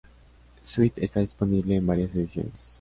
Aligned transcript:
G 0.01 0.07
Suite 0.63 0.97
está 1.05 1.19
disponible 1.19 1.75
en 1.75 1.85
varias 1.85 2.15
ediciones. 2.15 2.69